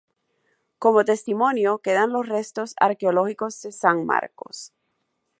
Como 0.79 1.05
testimonio, 1.05 1.77
quedan 1.79 2.11
los 2.11 2.27
restos 2.27 2.73
arqueológicos 2.79 3.61
de 3.61 3.71
San 3.71 4.03
Marcos. 4.03 4.73